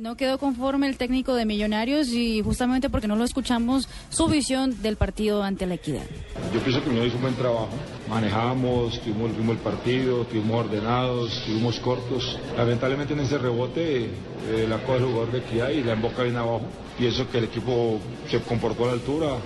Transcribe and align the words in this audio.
No 0.00 0.16
quedó 0.16 0.38
conforme 0.38 0.88
el 0.88 0.96
técnico 0.96 1.34
de 1.34 1.44
Millonarios 1.44 2.08
y 2.08 2.40
justamente 2.40 2.88
porque 2.88 3.06
no 3.06 3.16
lo 3.16 3.24
escuchamos 3.24 3.86
su 4.08 4.28
visión 4.28 4.80
del 4.80 4.96
partido 4.96 5.42
ante 5.42 5.66
la 5.66 5.74
equidad. 5.74 6.00
Yo 6.54 6.60
pienso 6.60 6.82
que 6.82 6.90
no 6.90 7.04
hizo 7.04 7.16
un 7.16 7.22
buen 7.22 7.34
trabajo. 7.34 7.68
Manejamos, 8.08 8.98
tuvimos, 9.02 9.32
tuvimos 9.32 9.56
el 9.56 9.62
partido, 9.62 10.22
estuvimos 10.22 10.64
ordenados, 10.64 11.36
estuvimos 11.36 11.78
cortos. 11.80 12.38
Lamentablemente 12.56 13.12
en 13.12 13.20
ese 13.20 13.36
rebote 13.36 14.04
eh, 14.04 14.66
la 14.66 14.78
coge 14.84 15.00
el 15.00 15.04
jugador 15.04 15.32
de 15.32 15.38
equidad 15.40 15.68
y 15.68 15.82
la 15.82 15.92
emboca 15.92 16.22
bien 16.22 16.36
abajo. 16.36 16.62
Pienso 16.96 17.28
que 17.28 17.36
el 17.36 17.44
equipo 17.44 18.00
se 18.30 18.40
comportó 18.40 18.84
a 18.84 18.86
la 18.86 18.92
altura. 18.94 19.36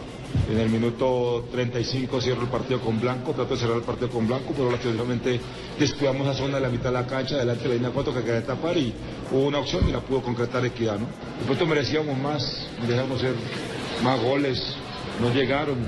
En 0.50 0.58
el 0.58 0.68
minuto 0.68 1.48
35 1.50 2.20
cierro 2.20 2.42
el 2.42 2.48
partido 2.48 2.80
con 2.80 3.00
Blanco, 3.00 3.32
trato 3.32 3.54
de 3.54 3.60
cerrar 3.60 3.78
el 3.78 3.82
partido 3.82 4.10
con 4.10 4.26
Blanco, 4.26 4.52
pero 4.54 4.70
lastimosamente 4.70 5.40
descuidamos 5.78 6.26
la 6.26 6.34
zona 6.34 6.56
de 6.56 6.60
la 6.60 6.68
mitad 6.68 6.90
de 6.90 6.92
la 6.92 7.06
cancha, 7.06 7.36
delante 7.36 7.62
de 7.62 7.68
la 7.70 7.74
línea 7.76 7.90
4 7.90 8.12
que 8.12 8.20
quería 8.22 8.44
tapar 8.44 8.76
y 8.76 8.92
hubo 9.32 9.46
una 9.46 9.58
opción 9.58 9.88
y 9.88 9.92
la 9.92 10.00
pudo 10.00 10.22
concretar 10.22 10.64
Equidad. 10.66 10.98
¿no? 10.98 11.06
De 11.06 11.44
pronto 11.46 11.66
merecíamos 11.66 12.18
más, 12.18 12.68
merecíamos 12.80 13.18
hacer 13.18 13.34
más 14.02 14.20
goles, 14.20 14.76
no 15.20 15.32
llegaron. 15.32 15.78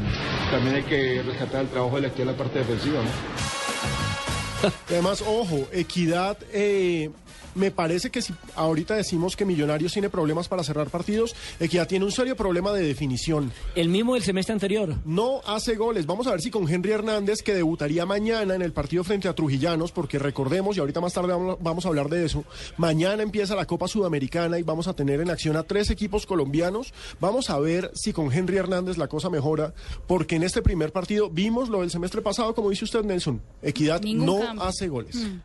También 0.50 0.76
hay 0.76 0.82
que 0.84 1.22
rescatar 1.22 1.62
el 1.62 1.68
trabajo 1.68 1.96
de 1.96 2.02
la 2.02 2.08
Equidad 2.08 2.28
en 2.28 2.32
la 2.32 2.38
parte 2.38 2.58
defensiva. 2.60 3.00
¿no? 3.02 4.70
Además, 4.88 5.22
ojo, 5.26 5.68
Equidad, 5.72 6.38
eh, 6.52 7.10
me 7.56 7.70
parece 7.70 8.10
que 8.10 8.22
si 8.22 8.32
ahorita 8.54 8.94
decimos 8.94 9.34
que 9.36 9.44
Millonarios 9.44 9.92
tiene 9.92 10.08
problemas 10.10 10.46
para 10.48 10.62
cerrar 10.62 10.88
partidos, 10.90 11.34
Equidad 11.58 11.88
tiene 11.88 12.04
un 12.04 12.12
serio 12.12 12.36
problema 12.36 12.72
de 12.72 12.84
definición. 12.86 13.52
El 13.74 13.88
mismo 13.88 14.14
del 14.14 14.22
semestre 14.22 14.52
anterior. 14.52 14.94
No 15.04 15.40
hace 15.46 15.74
goles. 15.74 16.06
Vamos 16.06 16.26
a 16.26 16.30
ver 16.30 16.40
si 16.40 16.50
con 16.50 16.68
Henry 16.68 16.92
Hernández, 16.92 17.42
que 17.42 17.54
debutaría 17.54 18.06
mañana 18.06 18.54
en 18.54 18.62
el 18.62 18.72
partido 18.72 19.02
frente 19.04 19.28
a 19.28 19.34
Trujillanos, 19.34 19.90
porque 19.92 20.18
recordemos, 20.18 20.76
y 20.76 20.80
ahorita 20.80 21.00
más 21.00 21.12
tarde 21.14 21.28
vamos, 21.32 21.56
vamos 21.60 21.84
a 21.84 21.88
hablar 21.88 22.08
de 22.08 22.24
eso, 22.24 22.44
mañana 22.76 23.22
empieza 23.22 23.54
la 23.56 23.66
Copa 23.66 23.88
Sudamericana 23.88 24.58
y 24.58 24.62
vamos 24.62 24.86
a 24.88 24.94
tener 24.94 25.20
en 25.20 25.30
acción 25.30 25.56
a 25.56 25.62
tres 25.62 25.90
equipos 25.90 26.26
colombianos. 26.26 26.92
Vamos 27.20 27.50
a 27.50 27.58
ver 27.58 27.90
si 27.94 28.12
con 28.12 28.32
Henry 28.32 28.56
Hernández 28.58 28.98
la 28.98 29.08
cosa 29.08 29.30
mejora, 29.30 29.74
porque 30.06 30.36
en 30.36 30.42
este 30.42 30.62
primer 30.62 30.92
partido 30.92 31.30
vimos 31.30 31.68
lo 31.68 31.80
del 31.80 31.90
semestre 31.90 32.22
pasado, 32.22 32.54
como 32.54 32.70
dice 32.70 32.84
usted, 32.84 33.02
Nelson. 33.04 33.40
Equidad 33.62 34.02
Ningún 34.02 34.26
no 34.26 34.38
cambio. 34.40 34.64
hace 34.64 34.88
goles. 34.88 35.16
Mm. 35.16 35.40